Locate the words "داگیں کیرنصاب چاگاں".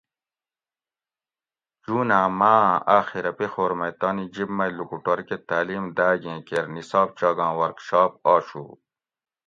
5.97-7.51